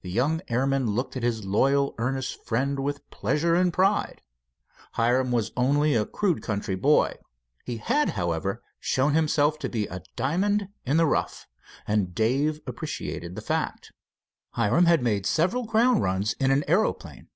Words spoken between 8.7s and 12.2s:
shown diamond in the rough, and